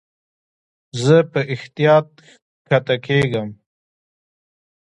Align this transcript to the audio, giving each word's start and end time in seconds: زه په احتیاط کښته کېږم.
زه 1.03 1.17
په 1.31 1.39
احتیاط 1.53 2.09
کښته 2.67 2.95
کېږم. 3.05 3.49